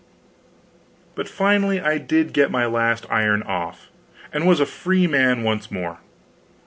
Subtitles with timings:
[1.13, 3.89] But finally I did get my last iron off,
[4.33, 5.99] and was a free man once more.